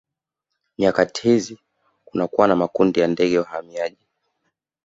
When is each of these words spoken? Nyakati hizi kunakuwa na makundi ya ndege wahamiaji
Nyakati 0.77 1.21
hizi 1.29 1.57
kunakuwa 2.05 2.47
na 2.47 2.55
makundi 2.55 2.99
ya 2.99 3.07
ndege 3.07 3.39
wahamiaji 3.39 4.07